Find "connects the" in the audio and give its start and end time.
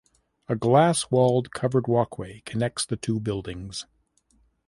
2.43-2.95